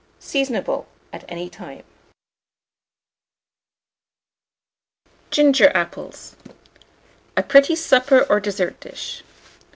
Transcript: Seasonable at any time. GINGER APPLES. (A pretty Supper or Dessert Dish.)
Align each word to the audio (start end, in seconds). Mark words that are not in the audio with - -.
Seasonable 0.19 0.87
at 1.13 1.23
any 1.29 1.47
time. 1.47 1.83
GINGER 5.29 5.71
APPLES. 5.75 6.35
(A 7.37 7.43
pretty 7.43 7.75
Supper 7.75 8.23
or 8.27 8.39
Dessert 8.39 8.79
Dish.) 8.79 9.21